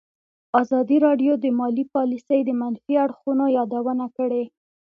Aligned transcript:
ازادي 0.61 0.97
راډیو 1.05 1.33
د 1.43 1.45
مالي 1.59 1.85
پالیسي 1.93 2.39
د 2.45 2.49
منفي 2.61 2.93
اړخونو 3.05 3.45
یادونه 3.57 4.05
کړې. 4.17 4.43